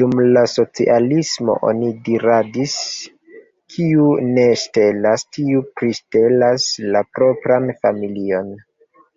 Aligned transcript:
Dum 0.00 0.10
la 0.36 0.40
socialismo 0.54 1.54
oni 1.68 1.88
diradis: 2.10 2.76
kiu 3.76 4.10
ne 4.34 4.46
ŝtelas, 4.66 5.26
tiu 5.40 5.66
priŝtelas 5.82 6.70
la 6.94 7.06
propran 7.18 7.74
familion. 7.84 8.56